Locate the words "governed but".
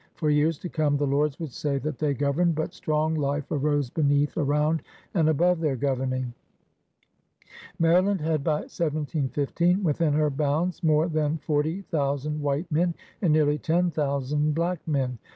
2.15-2.73